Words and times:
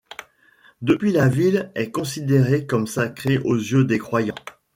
Depuis 0.81 1.11
la 1.11 1.27
ville 1.27 1.71
est 1.75 1.91
considérée 1.91 2.65
comme 2.65 2.87
sacrée 2.87 3.37
aux 3.37 3.53
yeux 3.53 3.83
des 3.83 3.99
croyants. 3.99 4.33